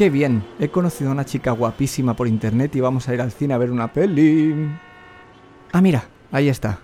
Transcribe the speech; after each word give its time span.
¡Qué 0.00 0.08
bien! 0.08 0.42
He 0.58 0.70
conocido 0.70 1.10
a 1.10 1.12
una 1.12 1.26
chica 1.26 1.50
guapísima 1.50 2.16
por 2.16 2.26
internet 2.26 2.74
y 2.74 2.80
vamos 2.80 3.06
a 3.06 3.12
ir 3.12 3.20
al 3.20 3.30
cine 3.32 3.52
a 3.52 3.58
ver 3.58 3.70
una 3.70 3.92
peli. 3.92 4.54
Ah, 5.72 5.82
mira, 5.82 6.04
ahí 6.32 6.48
está. 6.48 6.78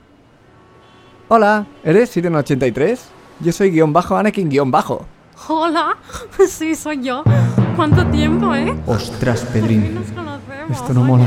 Hola, 1.29 1.65
¿eres 1.83 2.15
Siren83? 2.15 2.99
Yo 3.41 3.53
soy 3.53 3.71
guion 3.71 3.91
bajo 3.91 4.19
Anakin 4.19 4.51
guion 4.51 4.71
bajo. 4.71 5.07
Hola, 5.49 5.97
sí, 6.47 6.75
soy 6.75 7.03
yo. 7.03 7.25
¿Cuánto 7.75 8.07
tiempo, 8.09 8.55
eh? 8.55 8.77
Ostras, 8.87 9.47
Pedrín. 9.51 9.95
Nos 9.95 10.11
conocemos, 10.11 10.71
Esto 10.73 10.93
no 10.93 11.01
oye. 11.01 11.09
mola. 11.09 11.27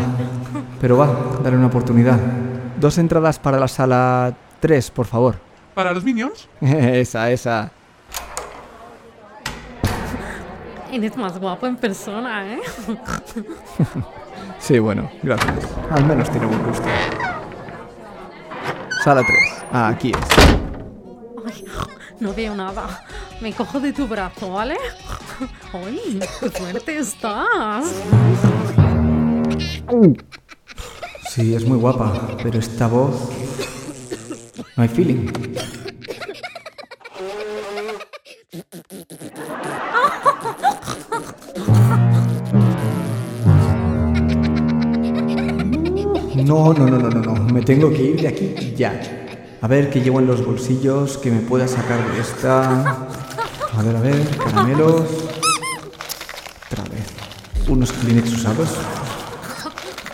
Pero 0.79 0.95
va, 0.95 1.09
dale 1.43 1.57
una 1.57 1.65
oportunidad. 1.65 2.19
Dos 2.79 2.99
entradas 2.99 3.39
para 3.39 3.57
la 3.59 3.67
sala 3.67 4.37
3, 4.59 4.91
por 4.91 5.07
favor. 5.07 5.37
¿Para 5.73 5.91
los 5.91 6.03
Minions? 6.03 6.47
esa, 6.61 7.31
esa. 7.31 7.71
Eres 10.91 11.15
más 11.17 11.39
guapo 11.39 11.67
en 11.67 11.75
persona, 11.75 12.53
¿eh? 12.53 12.59
Sí, 14.59 14.79
bueno, 14.79 15.09
gracias. 15.21 15.67
Al 15.91 16.05
menos 16.05 16.29
tiene 16.29 16.47
buen 16.47 16.63
gusto. 16.63 16.83
Sala 19.03 19.21
3. 19.25 19.39
Ah, 19.71 19.87
aquí 19.89 20.11
es. 20.11 20.17
Ay, 21.45 21.65
no 22.19 22.33
veo 22.33 22.55
nada. 22.55 23.05
Me 23.39 23.53
cojo 23.53 23.79
de 23.79 23.93
tu 23.93 24.07
brazo, 24.07 24.51
¿vale? 24.51 24.77
¡Ay, 25.71 26.19
qué 26.39 26.49
fuerte 26.49 26.97
estás! 26.97 27.85
Sí, 31.29 31.55
es 31.55 31.65
muy 31.65 31.77
guapa, 31.77 32.35
pero 32.43 32.59
esta 32.59 32.87
voz... 32.87 33.29
No 34.75 34.83
hay 34.83 34.89
feeling. 34.89 35.27
No, 46.45 46.73
no, 46.73 46.87
no, 46.87 46.97
no, 46.97 47.09
no, 47.09 47.21
no. 47.21 47.53
Me 47.53 47.61
tengo 47.61 47.89
que 47.89 48.01
ir 48.01 48.21
de 48.21 48.27
aquí 48.27 48.73
ya. 48.75 48.99
A 49.61 49.67
ver 49.67 49.89
qué 49.89 50.01
llevo 50.01 50.19
en 50.19 50.27
los 50.27 50.45
bolsillos 50.45 51.17
que 51.17 51.31
me 51.31 51.39
pueda 51.39 51.67
sacar 51.67 51.99
de 52.11 52.19
esta. 52.19 53.07
A 53.77 53.83
ver, 53.83 53.95
a 53.95 53.99
ver, 53.99 54.37
caramelos. 54.37 55.01
Otra 56.71 56.83
vez. 56.85 57.05
Unos 57.67 57.91
Kleenex 57.91 58.33
usados. 58.33 58.69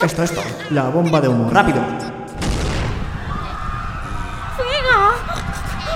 Esto, 0.01 0.23
esto. 0.23 0.41
La 0.71 0.89
bomba 0.89 1.21
de 1.21 1.27
humo. 1.27 1.49
¡Rápido! 1.51 1.81
¡Venga! 4.57 5.11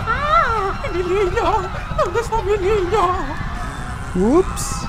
¡Ah! 0.07 0.81
¡Mi 0.93 1.03
niño! 1.03 1.69
¿Dónde 1.97 2.19
está 2.19 2.41
mi 2.43 2.57
niño? 2.57 4.37
Ups. 4.37 4.88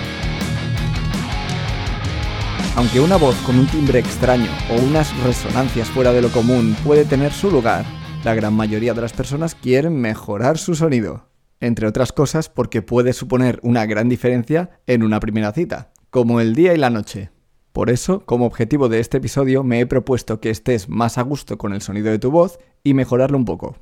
Aunque 2.77 3.01
una 3.01 3.17
voz 3.17 3.35
con 3.41 3.59
un 3.59 3.67
timbre 3.67 3.99
extraño 3.99 4.49
o 4.71 4.81
unas 4.81 5.15
resonancias 5.23 5.89
fuera 5.89 6.13
de 6.13 6.21
lo 6.21 6.29
común 6.31 6.73
puede 6.85 7.03
tener 7.03 7.33
su 7.33 7.51
lugar, 7.51 7.83
la 8.23 8.33
gran 8.33 8.53
mayoría 8.53 8.93
de 8.93 9.01
las 9.01 9.11
personas 9.11 9.55
quieren 9.55 9.99
mejorar 9.99 10.57
su 10.57 10.73
sonido. 10.75 11.27
Entre 11.59 11.85
otras 11.85 12.13
cosas 12.13 12.47
porque 12.47 12.81
puede 12.81 13.11
suponer 13.11 13.59
una 13.61 13.85
gran 13.85 14.07
diferencia 14.07 14.79
en 14.87 15.03
una 15.03 15.19
primera 15.19 15.51
cita, 15.51 15.91
como 16.09 16.39
el 16.39 16.55
día 16.55 16.73
y 16.73 16.77
la 16.77 16.89
noche. 16.89 17.29
Por 17.73 17.89
eso, 17.89 18.25
como 18.25 18.45
objetivo 18.45 18.87
de 18.87 19.01
este 19.01 19.17
episodio, 19.17 19.63
me 19.63 19.81
he 19.81 19.85
propuesto 19.85 20.39
que 20.39 20.49
estés 20.49 20.87
más 20.87 21.17
a 21.17 21.23
gusto 21.23 21.57
con 21.57 21.73
el 21.73 21.81
sonido 21.81 22.09
de 22.09 22.19
tu 22.19 22.31
voz 22.31 22.57
y 22.85 22.93
mejorarlo 22.93 23.37
un 23.37 23.45
poco. 23.45 23.75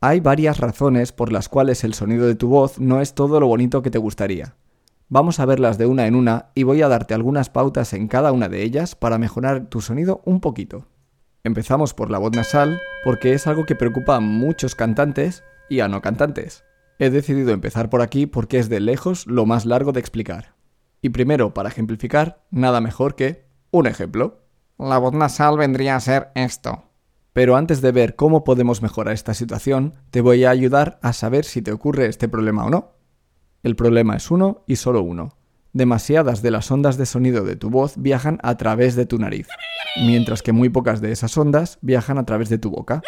Hay 0.00 0.20
varias 0.20 0.58
razones 0.58 1.12
por 1.12 1.30
las 1.30 1.50
cuales 1.50 1.84
el 1.84 1.92
sonido 1.92 2.26
de 2.26 2.36
tu 2.36 2.48
voz 2.48 2.80
no 2.80 3.02
es 3.02 3.14
todo 3.14 3.38
lo 3.38 3.46
bonito 3.48 3.82
que 3.82 3.90
te 3.90 3.98
gustaría. 3.98 4.56
Vamos 5.12 5.40
a 5.40 5.44
verlas 5.44 5.76
de 5.76 5.86
una 5.86 6.06
en 6.06 6.14
una 6.14 6.52
y 6.54 6.62
voy 6.62 6.82
a 6.82 6.88
darte 6.88 7.14
algunas 7.14 7.50
pautas 7.50 7.94
en 7.94 8.06
cada 8.06 8.30
una 8.30 8.48
de 8.48 8.62
ellas 8.62 8.94
para 8.94 9.18
mejorar 9.18 9.66
tu 9.66 9.80
sonido 9.80 10.22
un 10.24 10.40
poquito. 10.40 10.86
Empezamos 11.42 11.94
por 11.94 12.12
la 12.12 12.18
voz 12.18 12.30
nasal 12.36 12.80
porque 13.02 13.32
es 13.32 13.48
algo 13.48 13.66
que 13.66 13.74
preocupa 13.74 14.14
a 14.14 14.20
muchos 14.20 14.76
cantantes 14.76 15.42
y 15.68 15.80
a 15.80 15.88
no 15.88 16.00
cantantes. 16.00 16.62
He 17.00 17.10
decidido 17.10 17.50
empezar 17.50 17.90
por 17.90 18.02
aquí 18.02 18.26
porque 18.26 18.60
es 18.60 18.68
de 18.68 18.78
lejos 18.78 19.26
lo 19.26 19.46
más 19.46 19.66
largo 19.66 19.90
de 19.90 19.98
explicar. 19.98 20.54
Y 21.02 21.08
primero, 21.08 21.54
para 21.54 21.70
ejemplificar, 21.70 22.44
nada 22.52 22.80
mejor 22.80 23.16
que 23.16 23.46
un 23.72 23.88
ejemplo. 23.88 24.44
La 24.78 24.98
voz 24.98 25.12
nasal 25.12 25.58
vendría 25.58 25.96
a 25.96 26.00
ser 26.00 26.30
esto. 26.36 26.84
Pero 27.32 27.56
antes 27.56 27.80
de 27.80 27.90
ver 27.90 28.14
cómo 28.14 28.44
podemos 28.44 28.80
mejorar 28.80 29.14
esta 29.14 29.34
situación, 29.34 29.94
te 30.12 30.20
voy 30.20 30.44
a 30.44 30.50
ayudar 30.50 31.00
a 31.02 31.12
saber 31.12 31.44
si 31.44 31.62
te 31.62 31.72
ocurre 31.72 32.06
este 32.06 32.28
problema 32.28 32.64
o 32.64 32.70
no. 32.70 32.99
El 33.62 33.76
problema 33.76 34.16
es 34.16 34.30
uno 34.30 34.64
y 34.66 34.76
solo 34.76 35.02
uno. 35.02 35.36
Demasiadas 35.72 36.42
de 36.42 36.50
las 36.50 36.70
ondas 36.70 36.96
de 36.96 37.06
sonido 37.06 37.44
de 37.44 37.56
tu 37.56 37.70
voz 37.70 37.94
viajan 37.96 38.38
a 38.42 38.56
través 38.56 38.96
de 38.96 39.06
tu 39.06 39.18
nariz, 39.18 39.48
mientras 39.96 40.42
que 40.42 40.52
muy 40.52 40.68
pocas 40.68 41.00
de 41.00 41.12
esas 41.12 41.36
ondas 41.36 41.78
viajan 41.82 42.18
a 42.18 42.24
través 42.24 42.48
de 42.48 42.58
tu 42.58 42.70
boca. 42.70 43.02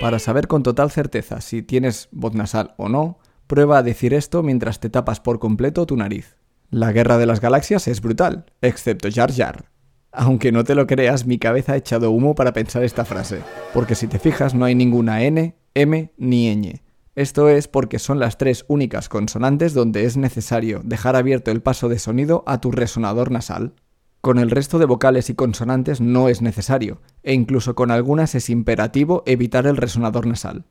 Para 0.00 0.18
saber 0.18 0.48
con 0.48 0.62
total 0.62 0.90
certeza 0.90 1.40
si 1.40 1.62
tienes 1.62 2.08
voz 2.10 2.34
nasal 2.34 2.74
o 2.76 2.88
no, 2.88 3.18
prueba 3.46 3.78
a 3.78 3.82
decir 3.82 4.12
esto 4.14 4.42
mientras 4.42 4.80
te 4.80 4.90
tapas 4.90 5.20
por 5.20 5.38
completo 5.38 5.86
tu 5.86 5.96
nariz. 5.96 6.36
La 6.70 6.92
guerra 6.92 7.16
de 7.16 7.26
las 7.26 7.40
galaxias 7.40 7.86
es 7.86 8.00
brutal, 8.00 8.46
excepto 8.60 9.08
Jar 9.10 9.32
Jar. 9.32 9.66
Aunque 10.10 10.50
no 10.52 10.64
te 10.64 10.74
lo 10.74 10.86
creas, 10.86 11.26
mi 11.26 11.38
cabeza 11.38 11.72
ha 11.72 11.76
echado 11.76 12.10
humo 12.10 12.34
para 12.34 12.52
pensar 12.52 12.82
esta 12.84 13.04
frase, 13.04 13.40
porque 13.72 13.94
si 13.94 14.08
te 14.08 14.18
fijas 14.18 14.54
no 14.54 14.64
hay 14.64 14.74
ninguna 14.74 15.22
N, 15.22 15.54
M 15.74 16.12
ni 16.16 16.54
ñ. 16.54 16.82
Esto 17.16 17.48
es 17.48 17.68
porque 17.68 18.00
son 18.00 18.18
las 18.18 18.38
tres 18.38 18.64
únicas 18.66 19.08
consonantes 19.08 19.72
donde 19.72 20.04
es 20.04 20.16
necesario 20.16 20.80
dejar 20.84 21.14
abierto 21.14 21.52
el 21.52 21.62
paso 21.62 21.88
de 21.88 22.00
sonido 22.00 22.42
a 22.46 22.60
tu 22.60 22.72
resonador 22.72 23.30
nasal. 23.30 23.74
Con 24.20 24.38
el 24.38 24.50
resto 24.50 24.80
de 24.80 24.86
vocales 24.86 25.30
y 25.30 25.34
consonantes 25.34 26.00
no 26.00 26.28
es 26.28 26.42
necesario, 26.42 27.02
e 27.22 27.32
incluso 27.32 27.76
con 27.76 27.92
algunas 27.92 28.34
es 28.34 28.50
imperativo 28.50 29.22
evitar 29.26 29.66
el 29.66 29.76
resonador 29.76 30.26
nasal. 30.26 30.64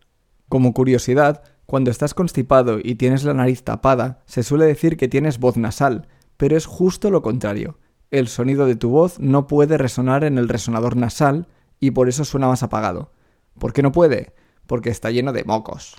Como 0.50 0.74
curiosidad, 0.74 1.44
cuando 1.66 1.92
estás 1.92 2.14
constipado 2.14 2.80
y 2.84 2.96
tienes 2.96 3.24
la 3.24 3.34
nariz 3.34 3.64
tapada, 3.64 4.22
se 4.26 4.44
suele 4.44 4.66
decir 4.66 4.98
que 4.98 5.08
tienes 5.08 5.40
voz 5.40 5.56
nasal, 5.56 6.08
pero 6.36 6.58
es 6.58 6.66
justo 6.66 7.10
lo 7.10 7.22
contrario. 7.22 7.80
El 8.12 8.28
sonido 8.28 8.66
de 8.66 8.76
tu 8.76 8.90
voz 8.90 9.18
no 9.18 9.48
puede 9.48 9.78
resonar 9.78 10.26
en 10.26 10.38
el 10.38 10.50
resonador 10.50 10.98
nasal 10.98 11.48
y 11.80 11.92
por 11.92 12.10
eso 12.10 12.26
suena 12.26 12.48
más 12.48 12.64
apagado. 12.64 13.14
¿Por 13.58 13.72
qué 13.72 13.82
no 13.82 13.94
puede? 13.94 14.34
Porque 14.68 14.90
está 14.90 15.10
lleno 15.10 15.32
de 15.32 15.46
mocos. 15.46 15.96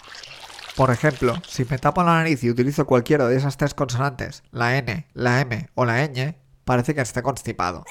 Por 0.76 0.90
ejemplo, 0.90 1.34
si 1.46 1.64
me 1.64 1.78
tapo 1.78 2.02
la 2.02 2.14
nariz 2.14 2.42
y 2.42 2.50
utilizo 2.50 2.84
cualquiera 2.84 3.28
de 3.28 3.36
esas 3.36 3.56
tres 3.56 3.74
consonantes, 3.74 4.42
la 4.50 4.76
N, 4.76 5.06
la 5.14 5.40
M 5.40 5.68
o 5.74 5.84
la 5.84 6.04
ñ, 6.04 6.34
parece 6.64 6.96
que 6.96 7.00
esté 7.00 7.22
constipado. 7.22 7.84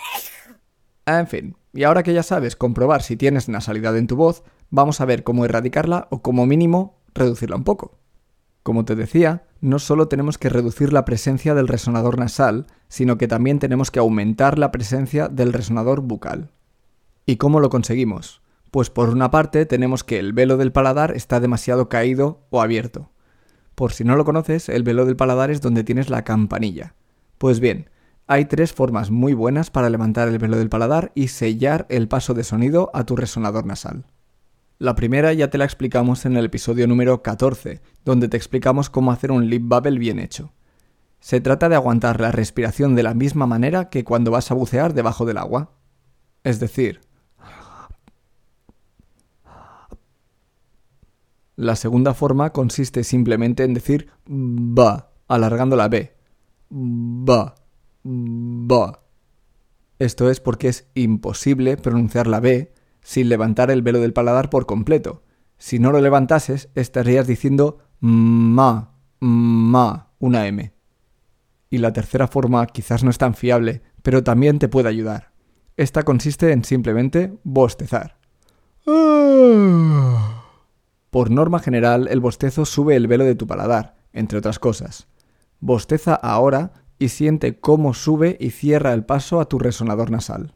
En 1.05 1.27
fin, 1.27 1.55
y 1.72 1.83
ahora 1.83 2.03
que 2.03 2.13
ya 2.13 2.23
sabes 2.23 2.57
comprobar 2.57 3.01
si 3.01 3.16
tienes 3.16 3.47
nasalidad 3.47 3.97
en 3.97 4.07
tu 4.07 4.17
voz, 4.17 4.43
vamos 4.69 4.99
a 4.99 5.05
ver 5.05 5.23
cómo 5.23 5.45
erradicarla 5.45 6.07
o 6.11 6.22
como 6.22 6.45
mínimo 6.45 6.99
reducirla 7.13 7.55
un 7.55 7.63
poco. 7.63 7.99
Como 8.63 8.83
te 8.83 8.95
decía, 8.95 9.45
no 9.61 9.79
solo 9.79 10.09
tenemos 10.09 10.38
que 10.38 10.49
reducir 10.49 10.91
la 10.91 11.05
presencia 11.05 11.53
del 11.53 11.69
resonador 11.69 12.19
nasal, 12.19 12.67
sino 12.89 13.17
que 13.17 13.29
también 13.29 13.59
tenemos 13.59 13.91
que 13.91 13.99
aumentar 13.99 14.59
la 14.59 14.72
presencia 14.72 15.29
del 15.29 15.53
resonador 15.53 16.02
bucal. 16.02 16.52
¿Y 17.25 17.37
cómo 17.37 17.61
lo 17.61 17.69
conseguimos? 17.69 18.42
Pues 18.73 18.90
por 18.90 19.09
una 19.09 19.29
parte 19.29 19.67
tenemos 19.67 20.03
que 20.03 20.17
el 20.17 20.34
velo 20.34 20.58
del 20.58 20.72
paladar 20.72 21.16
está 21.16 21.40
demasiado 21.40 21.90
caído 21.90 22.47
o 22.49 22.59
abierto. 22.59 23.11
Por 23.75 23.93
si 23.93 24.03
no 24.03 24.16
lo 24.16 24.25
conoces, 24.25 24.67
el 24.67 24.81
velo 24.81 25.05
del 25.05 25.16
paladar 25.16 25.52
es 25.52 25.61
donde 25.61 25.84
tienes 25.84 26.09
la 26.09 26.23
campanilla. 26.23 26.96
Pues 27.37 27.59
bien, 27.59 27.91
hay 28.25 28.46
tres 28.46 28.73
formas 28.73 29.11
muy 29.11 29.35
buenas 29.35 29.70
para 29.70 29.91
levantar 29.91 30.28
el 30.28 30.40
velo 30.40 30.58
del 30.58 30.70
paladar 30.70 31.11
y 31.14 31.28
sellar 31.28 31.85
el 31.90 32.08
paso 32.08 32.34
de 32.34 32.43
sonido 32.43 32.90
a 32.96 33.03
tu 33.03 33.16
resonador 33.16 33.67
nasal. 33.67 34.08
La 34.79 34.96
primera 34.96 35.31
ya 35.34 35.52
te 35.52 35.59
la 35.59 35.66
explicamos 35.66 36.25
en 36.25 36.35
el 36.35 36.46
episodio 36.46 36.87
número 36.87 37.22
14, 37.22 37.79
donde 38.03 38.28
te 38.28 38.37
explicamos 38.37 38.90
cómo 38.90 39.11
hacer 39.11 39.31
un 39.31 39.52
lip 39.52 39.61
bubble 39.67 39.99
bien 39.99 40.17
hecho. 40.17 40.52
Se 41.20 41.41
trata 41.41 41.70
de 41.70 41.75
aguantar 41.75 42.20
la 42.20 42.31
respiración 42.31 42.96
de 42.96 43.03
la 43.03 43.14
misma 43.14 43.46
manera 43.46 43.91
que 43.91 44.03
cuando 44.03 44.31
vas 44.31 44.49
a 44.49 44.55
bucear 44.55 44.96
debajo 44.96 45.25
del 45.25 45.37
agua. 45.37 45.75
Es 46.43 46.59
decir, 46.59 47.02
La 51.55 51.76
segunda 51.76 52.14
forma 52.14 52.52
consiste 52.52 53.03
simplemente 53.03 53.64
en 53.64 53.73
decir 53.73 54.09
ba, 54.26 55.11
alargando 55.28 55.76
la 55.76 55.88
B. 55.88 56.14
Ba, 56.70 57.55
ba. 58.03 59.00
Esto 60.00 60.29
es 60.29 60.40
porque 60.40 60.67
es 60.70 60.88
imposible 60.96 61.78
pronunciar 61.78 62.28
la 62.28 62.40
B 62.40 62.73
sin 63.02 63.29
levantar 63.29 63.70
el 63.70 63.84
velo 63.84 64.00
del 64.00 64.14
paladar 64.14 64.50
por 64.50 64.66
completo. 64.66 65.23
Si 65.58 65.78
no 65.78 65.91
lo 65.91 66.02
levantases, 66.02 66.70
estarías 66.73 67.28
diciendo 67.28 67.79
ma, 67.99 68.96
ma, 69.20 70.09
una 70.20 70.47
M. 70.47 70.73
Y 71.70 71.78
la 71.78 71.94
tercera 71.94 72.28
forma 72.28 72.66
quizás 72.67 73.03
no 73.03 73.09
es 73.09 73.17
tan 73.17 73.35
fiable, 73.35 73.82
pero 74.02 74.23
también 74.23 74.59
te 74.59 74.70
puede 74.70 74.90
ayudar. 74.90 75.32
Esta 75.78 76.03
consiste 76.03 76.52
en 76.52 76.64
simplemente 76.64 77.34
bostezar. 77.44 78.17
Por 81.13 81.29
norma 81.29 81.59
general, 81.59 82.07
el 82.09 82.19
bostezo 82.19 82.65
sube 82.65 82.95
el 82.95 83.05
velo 83.05 83.23
de 83.23 83.35
tu 83.35 83.45
paladar, 83.45 83.93
entre 84.13 84.39
otras 84.39 84.57
cosas. 84.57 85.05
Bosteza 85.59 86.15
ahora 86.15 86.73
y 86.97 87.09
siente 87.09 87.59
cómo 87.59 87.93
sube 87.93 88.35
y 88.39 88.49
cierra 88.49 88.93
el 88.93 89.05
paso 89.05 89.39
a 89.39 89.45
tu 89.45 89.59
resonador 89.59 90.09
nasal. 90.09 90.55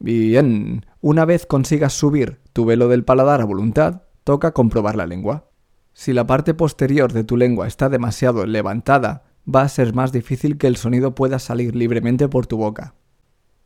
Bien, 0.00 0.84
una 1.00 1.24
vez 1.24 1.46
consigas 1.46 1.92
subir 1.92 2.40
tu 2.52 2.64
velo 2.64 2.88
del 2.88 3.04
paladar 3.04 3.40
a 3.40 3.44
voluntad, 3.44 4.02
toca 4.24 4.50
comprobar 4.50 4.96
la 4.96 5.06
lengua. 5.06 5.48
Si 5.92 6.12
la 6.12 6.26
parte 6.26 6.52
posterior 6.52 7.12
de 7.12 7.22
tu 7.22 7.36
lengua 7.36 7.68
está 7.68 7.88
demasiado 7.88 8.44
levantada, 8.44 9.22
va 9.46 9.62
a 9.62 9.68
ser 9.68 9.94
más 9.94 10.10
difícil 10.10 10.58
que 10.58 10.66
el 10.66 10.76
sonido 10.76 11.14
pueda 11.14 11.38
salir 11.38 11.76
libremente 11.76 12.28
por 12.28 12.48
tu 12.48 12.56
boca. 12.56 12.96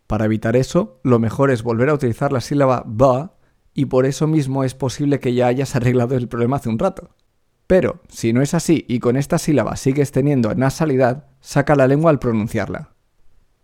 Para 0.06 0.26
evitar 0.26 0.54
eso, 0.54 1.00
lo 1.02 1.18
mejor 1.18 1.50
es 1.50 1.62
volver 1.62 1.88
a 1.88 1.94
utilizar 1.94 2.30
la 2.30 2.42
sílaba 2.42 2.82
ba 2.86 3.35
y 3.76 3.84
por 3.84 4.06
eso 4.06 4.26
mismo 4.26 4.64
es 4.64 4.74
posible 4.74 5.20
que 5.20 5.34
ya 5.34 5.46
hayas 5.46 5.76
arreglado 5.76 6.16
el 6.16 6.28
problema 6.28 6.56
hace 6.56 6.70
un 6.70 6.78
rato. 6.78 7.10
Pero, 7.66 8.00
si 8.08 8.32
no 8.32 8.40
es 8.40 8.54
así 8.54 8.86
y 8.88 9.00
con 9.00 9.16
esta 9.16 9.38
sílaba 9.38 9.76
sigues 9.76 10.12
teniendo 10.12 10.54
nasalidad, 10.54 11.26
saca 11.40 11.76
la 11.76 11.86
lengua 11.86 12.10
al 12.10 12.18
pronunciarla. 12.18 12.94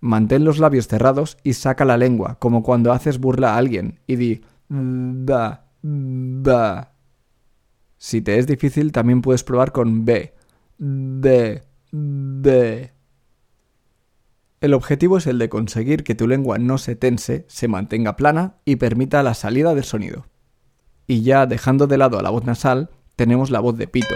Mantén 0.01 0.45
los 0.45 0.59
labios 0.59 0.87
cerrados 0.87 1.39
y 1.43 1.55
saca 1.55 1.87
la 1.87 1.97
lengua, 1.97 2.37
como 2.39 2.63
cuando 2.63 2.93
haces 2.93 3.19
burla 3.19 3.55
a 3.55 3.57
alguien, 3.57 4.01
y 4.07 4.17
di 4.17 4.43
ba, 4.69 5.71
ba. 5.83 6.93
Si 7.97 8.21
te 8.21 8.39
es 8.39 8.47
difícil, 8.47 8.93
también 8.93 9.23
puedes 9.23 9.45
probar 9.45 9.73
con 9.73 10.05
b, 10.05 10.35
b, 10.79 11.63
b. 11.91 12.93
El 14.63 14.75
objetivo 14.75 15.19
es 15.19 15.27
el 15.27 15.41
de 15.41 15.49
conseguir 15.49 16.05
que 16.05 16.15
tu 16.15 16.29
lengua 16.29 16.57
no 16.57 16.79
se 16.79 16.95
tense, 16.95 17.45
se 17.49 17.67
mantenga 17.67 18.15
plana 18.15 18.59
y 18.65 18.77
permita 18.77 19.25
la 19.25 19.35
salida 19.35 19.75
del 19.75 19.83
sonido. 19.83 20.27
Y 21.09 21.23
ya 21.23 21.47
dejando 21.47 21.89
de 21.89 21.99
lado 21.99 22.17
a 22.17 22.23
la 22.23 22.31
voz 22.31 22.45
nasal, 22.45 22.89
tenemos 23.17 23.51
la 23.51 23.59
voz 23.59 23.77
de 23.77 23.89
pito, 23.89 24.15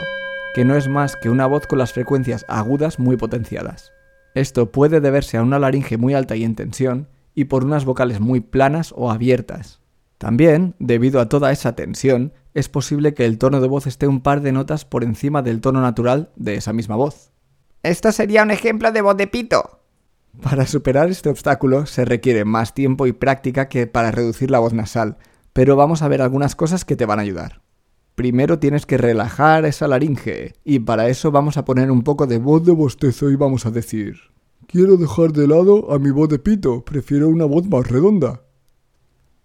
que 0.54 0.64
no 0.64 0.76
es 0.76 0.86
más 0.86 1.16
que 1.16 1.30
una 1.30 1.48
voz 1.48 1.66
con 1.66 1.80
las 1.80 1.92
frecuencias 1.92 2.46
agudas 2.46 3.00
muy 3.00 3.16
potenciadas. 3.16 3.90
Esto 4.36 4.70
puede 4.70 5.00
deberse 5.00 5.36
a 5.36 5.42
una 5.42 5.58
laringe 5.58 5.96
muy 5.96 6.14
alta 6.14 6.36
y 6.36 6.44
en 6.44 6.54
tensión 6.54 7.08
y 7.34 7.46
por 7.46 7.64
unas 7.64 7.84
vocales 7.84 8.20
muy 8.20 8.38
planas 8.38 8.94
o 8.96 9.10
abiertas. 9.10 9.80
También, 10.16 10.76
debido 10.78 11.20
a 11.20 11.28
toda 11.28 11.50
esa 11.50 11.74
tensión, 11.74 12.32
es 12.54 12.68
posible 12.68 13.14
que 13.14 13.24
el 13.24 13.38
tono 13.38 13.60
de 13.60 13.66
voz 13.66 13.88
esté 13.88 14.06
un 14.06 14.20
par 14.20 14.42
de 14.42 14.52
notas 14.52 14.84
por 14.84 15.02
encima 15.02 15.42
del 15.42 15.60
tono 15.60 15.80
natural 15.80 16.30
de 16.36 16.54
esa 16.54 16.72
misma 16.72 16.94
voz. 16.94 17.32
Esto 17.82 18.12
sería 18.12 18.44
un 18.44 18.52
ejemplo 18.52 18.92
de 18.92 19.02
voz 19.02 19.16
de 19.16 19.26
pito. 19.26 19.80
Para 20.42 20.66
superar 20.66 21.10
este 21.10 21.28
obstáculo 21.28 21.86
se 21.86 22.04
requiere 22.04 22.44
más 22.44 22.74
tiempo 22.74 23.06
y 23.06 23.12
práctica 23.12 23.68
que 23.68 23.86
para 23.86 24.10
reducir 24.10 24.50
la 24.50 24.58
voz 24.58 24.72
nasal, 24.72 25.16
pero 25.52 25.76
vamos 25.76 26.02
a 26.02 26.08
ver 26.08 26.22
algunas 26.22 26.54
cosas 26.54 26.84
que 26.84 26.96
te 26.96 27.06
van 27.06 27.18
a 27.18 27.22
ayudar. 27.22 27.62
Primero 28.14 28.58
tienes 28.58 28.86
que 28.86 28.98
relajar 28.98 29.64
esa 29.64 29.88
laringe, 29.88 30.54
y 30.64 30.78
para 30.78 31.08
eso 31.08 31.30
vamos 31.30 31.56
a 31.56 31.64
poner 31.64 31.90
un 31.90 32.02
poco 32.02 32.26
de 32.26 32.38
voz 32.38 32.64
de 32.64 32.72
bostezo 32.72 33.30
y 33.30 33.36
vamos 33.36 33.66
a 33.66 33.70
decir... 33.70 34.16
Quiero 34.66 34.96
dejar 34.96 35.32
de 35.32 35.46
lado 35.46 35.92
a 35.92 35.98
mi 35.98 36.10
voz 36.10 36.28
de 36.28 36.40
pito, 36.40 36.84
prefiero 36.84 37.28
una 37.28 37.44
voz 37.44 37.68
más 37.68 37.86
redonda. 37.88 38.42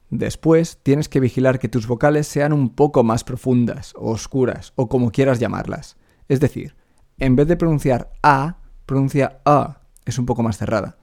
Después 0.10 0.80
tienes 0.82 1.10
que 1.10 1.20
vigilar 1.20 1.60
que 1.60 1.70
tus 1.70 1.86
vocales 1.86 2.28
sean 2.28 2.54
un 2.54 2.70
poco 2.70 3.04
más 3.04 3.24
profundas, 3.24 3.94
oscuras, 3.96 4.74
o 4.76 4.90
como 4.90 5.12
quieras 5.12 5.40
llamarlas. 5.40 5.96
Es 6.28 6.40
decir, 6.40 6.76
en 7.18 7.36
vez 7.36 7.48
de 7.48 7.56
pronunciar 7.56 8.12
A, 8.24 8.58
pronuncia 8.86 9.42
A, 9.46 9.81
es 10.06 10.18
un 10.18 10.26
poco 10.26 10.44
más 10.44 10.58
cerrada. 10.58 10.98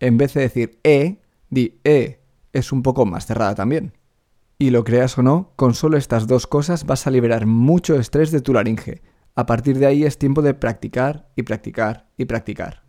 En 0.00 0.16
vez 0.16 0.34
de 0.34 0.42
decir 0.42 0.78
E, 0.82 1.20
di 1.50 1.80
E, 1.84 2.20
es 2.52 2.72
un 2.72 2.82
poco 2.82 3.06
más 3.06 3.26
cerrada 3.26 3.54
también. 3.54 3.92
Y 4.58 4.70
lo 4.70 4.84
creas 4.84 5.18
o 5.18 5.22
no, 5.22 5.52
con 5.56 5.74
solo 5.74 5.96
estas 5.96 6.26
dos 6.26 6.46
cosas 6.46 6.84
vas 6.84 7.06
a 7.06 7.10
liberar 7.10 7.46
mucho 7.46 7.98
estrés 7.98 8.30
de 8.30 8.40
tu 8.40 8.52
laringe. 8.52 9.02
A 9.34 9.46
partir 9.46 9.78
de 9.78 9.86
ahí 9.86 10.04
es 10.04 10.18
tiempo 10.18 10.42
de 10.42 10.54
practicar 10.54 11.28
y 11.34 11.42
practicar 11.42 12.08
y 12.16 12.26
practicar. 12.26 12.84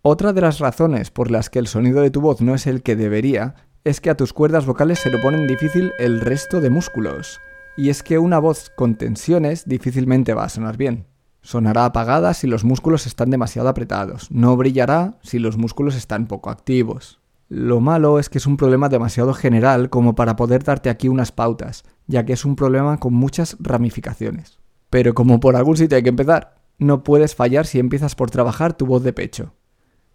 Otra 0.00 0.32
de 0.32 0.40
las 0.40 0.58
razones 0.60 1.10
por 1.10 1.30
las 1.30 1.50
que 1.50 1.58
el 1.58 1.66
sonido 1.66 2.00
de 2.00 2.10
tu 2.10 2.20
voz 2.20 2.40
no 2.40 2.54
es 2.54 2.66
el 2.66 2.82
que 2.82 2.96
debería 2.96 3.56
es 3.84 4.00
que 4.00 4.10
a 4.10 4.16
tus 4.16 4.32
cuerdas 4.32 4.64
vocales 4.64 4.98
se 4.98 5.10
lo 5.10 5.20
ponen 5.20 5.46
difícil 5.46 5.92
el 5.98 6.20
resto 6.20 6.60
de 6.60 6.70
músculos. 6.70 7.40
Y 7.76 7.90
es 7.90 8.02
que 8.02 8.18
una 8.18 8.38
voz 8.38 8.70
con 8.74 8.96
tensiones 8.96 9.68
difícilmente 9.68 10.32
va 10.32 10.44
a 10.44 10.48
sonar 10.48 10.76
bien. 10.76 11.06
Sonará 11.46 11.84
apagada 11.84 12.34
si 12.34 12.48
los 12.48 12.64
músculos 12.64 13.06
están 13.06 13.30
demasiado 13.30 13.68
apretados. 13.68 14.32
No 14.32 14.56
brillará 14.56 15.16
si 15.22 15.38
los 15.38 15.56
músculos 15.56 15.94
están 15.94 16.26
poco 16.26 16.50
activos. 16.50 17.20
Lo 17.48 17.78
malo 17.78 18.18
es 18.18 18.28
que 18.28 18.38
es 18.38 18.46
un 18.48 18.56
problema 18.56 18.88
demasiado 18.88 19.32
general 19.32 19.88
como 19.88 20.16
para 20.16 20.34
poder 20.34 20.64
darte 20.64 20.90
aquí 20.90 21.06
unas 21.06 21.30
pautas, 21.30 21.84
ya 22.08 22.24
que 22.24 22.32
es 22.32 22.44
un 22.44 22.56
problema 22.56 22.98
con 22.98 23.14
muchas 23.14 23.56
ramificaciones. 23.60 24.58
Pero 24.90 25.14
como 25.14 25.38
por 25.38 25.54
algún 25.54 25.76
sitio 25.76 25.94
hay 25.94 26.02
que 26.02 26.08
empezar, 26.08 26.56
no 26.78 27.04
puedes 27.04 27.36
fallar 27.36 27.64
si 27.64 27.78
empiezas 27.78 28.16
por 28.16 28.28
trabajar 28.28 28.76
tu 28.76 28.84
voz 28.84 29.04
de 29.04 29.12
pecho. 29.12 29.54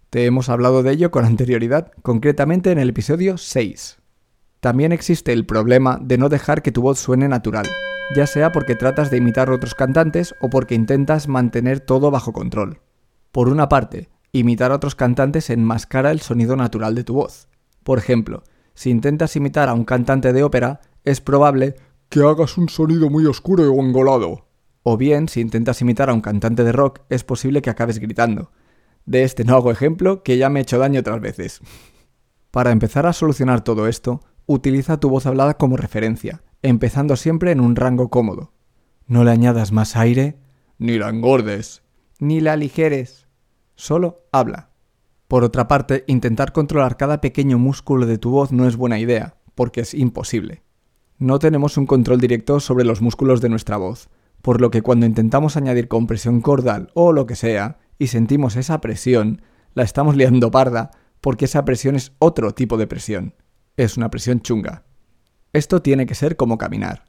Te 0.10 0.26
hemos 0.26 0.50
hablado 0.50 0.84
de 0.84 0.92
ello 0.92 1.12
con 1.12 1.24
anterioridad, 1.24 1.94
concretamente 2.02 2.74
en 2.74 2.78
el 2.78 2.90
episodio 2.90 3.38
6. 3.38 4.00
También 4.60 4.92
existe 4.92 5.32
el 5.32 5.46
problema 5.46 5.98
de 6.02 6.18
no 6.18 6.28
dejar 6.28 6.62
que 6.62 6.74
tu 6.74 6.82
voz 6.82 7.00
suene 7.00 7.30
natural, 7.30 7.68
ya 8.16 8.28
sea 8.28 8.52
porque 8.52 8.76
tratas 8.76 9.10
de 9.10 9.18
imitar 9.18 9.50
a 9.50 9.54
otros 9.54 9.76
cantantes 9.76 10.36
o 10.42 10.50
porque 10.50 10.76
intentas 10.76 11.28
mantener 11.28 11.80
todo 11.80 12.12
bajo 12.12 12.34
control. 12.34 12.82
Por 13.32 13.48
una 13.48 13.70
parte, 13.70 14.10
imitar 14.32 14.72
a 14.72 14.76
otros 14.76 14.96
cantantes 14.96 15.50
enmascara 15.50 16.12
el 16.12 16.20
sonido 16.20 16.56
natural 16.56 16.96
de 16.96 17.04
tu 17.04 17.14
voz. 17.14 17.48
Por 17.84 17.98
ejemplo, 17.98 18.44
si 18.74 18.90
intentas 18.90 19.36
imitar 19.36 19.70
a 19.70 19.74
un 19.74 19.86
cantante 19.86 20.34
de 20.34 20.44
ópera, 20.44 20.82
es 21.06 21.22
probable 21.22 21.76
que 22.10 22.22
hagas 22.22 22.58
un 22.58 22.68
sonido 22.68 23.10
muy 23.10 23.26
oscuro 23.26 23.64
y 23.64 23.80
engolado. 23.80 24.48
O 24.84 24.98
bien, 24.98 25.30
si 25.30 25.40
intentas 25.40 25.82
imitar 25.82 26.10
a 26.10 26.14
un 26.14 26.22
cantante 26.22 26.64
de 26.64 26.72
rock, 26.72 27.02
es 27.10 27.24
posible 27.24 27.62
que 27.62 27.70
acabes 27.70 28.00
gritando. 28.00 28.52
De 29.06 29.24
este 29.24 29.46
no 29.46 29.56
hago 29.56 29.72
ejemplo, 29.72 30.24
que 30.24 30.38
ya 30.38 30.50
me 30.50 30.60
he 30.60 30.64
hecho 30.64 30.80
daño 30.80 31.00
otras 31.00 31.22
veces. 31.22 31.62
Para 32.52 32.72
empezar 32.72 33.06
a 33.06 33.14
solucionar 33.14 33.64
todo 33.64 33.88
esto, 33.88 34.22
utiliza 34.46 35.00
tu 35.00 35.10
voz 35.10 35.26
hablada 35.26 35.54
como 35.54 35.78
referencia, 35.78 36.42
empezando 36.62 37.16
siempre 37.16 37.52
en 37.52 37.60
un 37.60 37.76
rango 37.76 38.10
cómodo. 38.10 38.52
No 39.08 39.24
le 39.24 39.32
añadas 39.32 39.72
más 39.72 39.96
aire, 39.96 40.38
ni 40.78 40.98
la 40.98 41.10
engordes, 41.10 41.84
ni 42.20 42.40
la 42.40 42.54
aligeres 42.54 43.28
solo 43.82 44.28
habla. 44.32 44.70
Por 45.28 45.44
otra 45.44 45.68
parte, 45.68 46.04
intentar 46.08 46.52
controlar 46.52 46.98
cada 46.98 47.20
pequeño 47.20 47.58
músculo 47.58 48.06
de 48.06 48.18
tu 48.18 48.30
voz 48.30 48.52
no 48.52 48.68
es 48.68 48.76
buena 48.76 49.00
idea, 49.00 49.38
porque 49.56 49.82
es 49.82 49.94
imposible. 49.94 50.62
No 51.18 51.40
tenemos 51.40 51.78
un 51.78 51.88
control 51.88 52.20
directo 52.20 52.60
sobre 52.60 52.86
los 52.86 53.02
músculos 53.02 53.42
de 53.42 53.50
nuestra 53.50 53.78
voz, 53.78 54.10
por 54.42 54.62
lo 54.62 54.70
que 54.70 54.82
cuando 54.82 55.06
intentamos 55.06 55.58
añadir 55.58 55.88
compresión 55.88 56.42
cordal 56.42 56.90
o 56.94 57.12
lo 57.12 57.26
que 57.26 57.36
sea, 57.36 57.80
y 57.98 58.08
sentimos 58.08 58.56
esa 58.56 58.82
presión, 58.82 59.42
la 59.74 59.84
estamos 59.84 60.16
liando 60.18 60.52
parda, 60.52 60.92
porque 61.22 61.46
esa 61.46 61.66
presión 61.66 61.96
es 61.96 62.14
otro 62.20 62.54
tipo 62.54 62.78
de 62.78 62.88
presión. 62.88 63.36
Es 63.78 63.98
una 63.98 64.12
presión 64.12 64.42
chunga. 64.42 64.84
Esto 65.54 65.82
tiene 65.82 66.06
que 66.06 66.16
ser 66.16 66.38
como 66.38 66.58
caminar. 66.58 67.04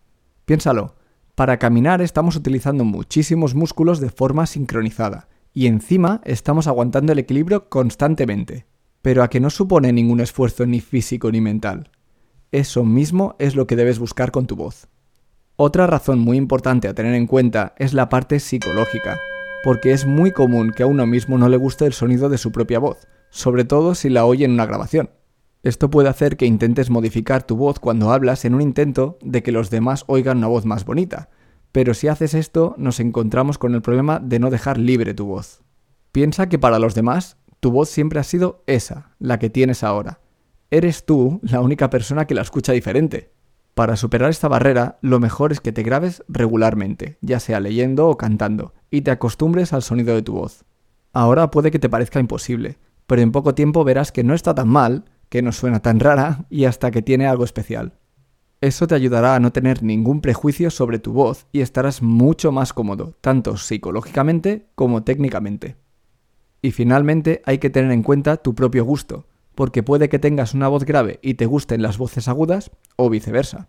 Piénsalo, 0.46 0.96
para 1.36 1.58
caminar 1.58 2.02
estamos 2.02 2.34
utilizando 2.34 2.84
muchísimos 2.84 3.54
músculos 3.54 4.00
de 4.00 4.10
forma 4.10 4.46
sincronizada, 4.46 5.28
y 5.52 5.68
encima 5.68 6.20
estamos 6.24 6.66
aguantando 6.66 7.12
el 7.12 7.20
equilibrio 7.20 7.68
constantemente, 7.68 8.66
pero 9.00 9.22
a 9.22 9.30
que 9.30 9.38
no 9.38 9.48
supone 9.48 9.92
ningún 9.92 10.18
esfuerzo 10.18 10.66
ni 10.66 10.80
físico 10.80 11.30
ni 11.30 11.40
mental. 11.40 11.90
Eso 12.50 12.84
mismo 12.84 13.36
es 13.38 13.54
lo 13.54 13.68
que 13.68 13.76
debes 13.76 14.00
buscar 14.00 14.32
con 14.32 14.48
tu 14.48 14.56
voz. 14.56 14.88
Otra 15.54 15.86
razón 15.86 16.18
muy 16.18 16.36
importante 16.36 16.88
a 16.88 16.94
tener 16.94 17.14
en 17.14 17.28
cuenta 17.28 17.74
es 17.78 17.94
la 17.94 18.08
parte 18.08 18.40
psicológica, 18.40 19.20
porque 19.62 19.92
es 19.92 20.04
muy 20.04 20.32
común 20.32 20.72
que 20.74 20.82
a 20.82 20.86
uno 20.86 21.06
mismo 21.06 21.38
no 21.38 21.48
le 21.48 21.58
guste 21.58 21.86
el 21.86 21.92
sonido 21.92 22.28
de 22.28 22.38
su 22.38 22.50
propia 22.50 22.80
voz, 22.80 23.06
sobre 23.30 23.64
todo 23.64 23.94
si 23.94 24.08
la 24.08 24.24
oye 24.24 24.44
en 24.44 24.50
una 24.50 24.66
grabación. 24.66 25.10
Esto 25.62 25.90
puede 25.90 26.08
hacer 26.08 26.36
que 26.36 26.46
intentes 26.46 26.90
modificar 26.90 27.44
tu 27.44 27.56
voz 27.56 27.78
cuando 27.78 28.10
hablas 28.10 28.44
en 28.44 28.54
un 28.54 28.62
intento 28.62 29.18
de 29.22 29.42
que 29.44 29.52
los 29.52 29.70
demás 29.70 30.04
oigan 30.08 30.38
una 30.38 30.48
voz 30.48 30.64
más 30.64 30.84
bonita, 30.84 31.28
pero 31.70 31.94
si 31.94 32.08
haces 32.08 32.34
esto, 32.34 32.74
nos 32.78 32.98
encontramos 32.98 33.58
con 33.58 33.74
el 33.74 33.82
problema 33.82 34.18
de 34.18 34.40
no 34.40 34.50
dejar 34.50 34.76
libre 34.76 35.14
tu 35.14 35.26
voz. 35.26 35.62
Piensa 36.10 36.48
que 36.48 36.58
para 36.58 36.80
los 36.80 36.94
demás, 36.94 37.36
tu 37.60 37.70
voz 37.70 37.88
siempre 37.88 38.18
ha 38.18 38.24
sido 38.24 38.64
esa, 38.66 39.12
la 39.20 39.38
que 39.38 39.50
tienes 39.50 39.84
ahora. 39.84 40.20
Eres 40.70 41.06
tú 41.06 41.40
la 41.42 41.60
única 41.60 41.90
persona 41.90 42.26
que 42.26 42.34
la 42.34 42.42
escucha 42.42 42.72
diferente. 42.72 43.32
Para 43.74 43.96
superar 43.96 44.30
esta 44.30 44.48
barrera, 44.48 44.98
lo 45.00 45.20
mejor 45.20 45.52
es 45.52 45.60
que 45.60 45.72
te 45.72 45.82
grabes 45.82 46.24
regularmente, 46.28 47.18
ya 47.20 47.38
sea 47.40 47.60
leyendo 47.60 48.08
o 48.08 48.18
cantando, 48.18 48.74
y 48.90 49.02
te 49.02 49.12
acostumbres 49.12 49.72
al 49.72 49.82
sonido 49.82 50.14
de 50.14 50.22
tu 50.22 50.32
voz. 50.32 50.64
Ahora 51.12 51.50
puede 51.50 51.70
que 51.70 51.78
te 51.78 51.88
parezca 51.88 52.20
imposible, 52.20 52.78
pero 53.06 53.22
en 53.22 53.32
poco 53.32 53.54
tiempo 53.54 53.84
verás 53.84 54.12
que 54.12 54.24
no 54.24 54.34
está 54.34 54.54
tan 54.54 54.68
mal, 54.68 55.04
que 55.32 55.40
no 55.40 55.50
suena 55.52 55.80
tan 55.80 55.98
rara 55.98 56.44
y 56.50 56.66
hasta 56.66 56.90
que 56.90 57.00
tiene 57.00 57.26
algo 57.26 57.44
especial. 57.44 57.94
Eso 58.60 58.86
te 58.86 58.94
ayudará 58.94 59.34
a 59.34 59.40
no 59.40 59.50
tener 59.50 59.82
ningún 59.82 60.20
prejuicio 60.20 60.70
sobre 60.70 60.98
tu 60.98 61.14
voz 61.14 61.46
y 61.52 61.62
estarás 61.62 62.02
mucho 62.02 62.52
más 62.52 62.74
cómodo, 62.74 63.16
tanto 63.22 63.56
psicológicamente 63.56 64.66
como 64.74 65.04
técnicamente. 65.04 65.76
Y 66.60 66.72
finalmente 66.72 67.40
hay 67.46 67.56
que 67.56 67.70
tener 67.70 67.92
en 67.92 68.02
cuenta 68.02 68.36
tu 68.36 68.54
propio 68.54 68.84
gusto, 68.84 69.26
porque 69.54 69.82
puede 69.82 70.10
que 70.10 70.18
tengas 70.18 70.52
una 70.52 70.68
voz 70.68 70.84
grave 70.84 71.18
y 71.22 71.32
te 71.32 71.46
gusten 71.46 71.80
las 71.80 71.96
voces 71.96 72.28
agudas 72.28 72.70
o 72.96 73.08
viceversa. 73.08 73.68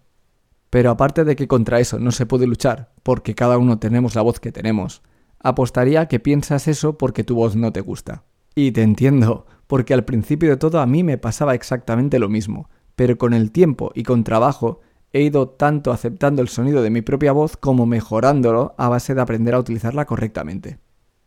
Pero 0.69 0.91
aparte 0.91 1.23
de 1.23 1.37
que 1.37 1.47
contra 1.47 1.79
eso 1.79 1.97
no 1.97 2.11
se 2.11 2.25
puede 2.25 2.45
luchar, 2.45 2.91
porque 3.03 3.35
cada 3.35 3.57
uno 3.57 3.79
tenemos 3.79 4.15
la 4.15 4.21
voz 4.21 4.41
que 4.41 4.51
tenemos, 4.51 5.01
apostaría 5.39 6.09
que 6.09 6.19
piensas 6.19 6.67
eso 6.67 6.97
porque 6.97 7.23
tu 7.23 7.35
voz 7.35 7.55
no 7.55 7.71
te 7.71 7.79
gusta. 7.79 8.25
Y 8.55 8.71
te 8.71 8.81
entiendo, 8.81 9.45
porque 9.67 9.93
al 9.93 10.05
principio 10.05 10.49
de 10.49 10.57
todo 10.57 10.79
a 10.79 10.85
mí 10.85 11.03
me 11.03 11.17
pasaba 11.17 11.55
exactamente 11.55 12.19
lo 12.19 12.29
mismo, 12.29 12.69
pero 12.95 13.17
con 13.17 13.33
el 13.33 13.51
tiempo 13.51 13.91
y 13.95 14.03
con 14.03 14.23
trabajo 14.23 14.81
he 15.11 15.21
ido 15.21 15.49
tanto 15.49 15.91
aceptando 15.91 16.41
el 16.41 16.49
sonido 16.49 16.81
de 16.81 16.89
mi 16.89 17.01
propia 17.01 17.31
voz 17.31 17.57
como 17.57 17.85
mejorándolo 17.85 18.73
a 18.77 18.89
base 18.89 19.15
de 19.15 19.21
aprender 19.21 19.53
a 19.53 19.59
utilizarla 19.59 20.05
correctamente. 20.05 20.79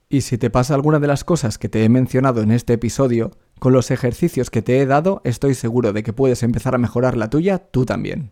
Y 0.09 0.21
si 0.21 0.38
te 0.38 0.50
pasa 0.50 0.75
alguna 0.75 1.00
de 1.00 1.09
las 1.09 1.25
cosas 1.25 1.59
que 1.59 1.68
te 1.68 1.83
he 1.83 1.88
mencionado 1.88 2.40
en 2.40 2.52
este 2.52 2.75
episodio, 2.75 3.33
con 3.59 3.73
los 3.73 3.90
ejercicios 3.90 4.50
que 4.50 4.62
te 4.62 4.80
he 4.80 4.87
dado 4.87 5.21
estoy 5.25 5.54
seguro 5.54 5.92
de 5.92 6.02
que 6.02 6.12
puedes 6.12 6.42
empezar 6.42 6.75
a 6.75 6.78
mejorar 6.78 7.16
la 7.16 7.30
tuya 7.30 7.59
tú 7.59 7.85
también. 7.85 8.30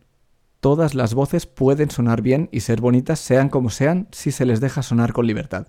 Todas 0.60 0.94
las 0.94 1.14
voces 1.14 1.46
pueden 1.46 1.90
sonar 1.90 2.22
bien 2.22 2.48
y 2.52 2.60
ser 2.60 2.80
bonitas 2.80 3.18
sean 3.18 3.48
como 3.48 3.70
sean 3.70 4.08
si 4.12 4.30
se 4.30 4.46
les 4.46 4.60
deja 4.60 4.82
sonar 4.82 5.12
con 5.12 5.26
libertad. 5.26 5.68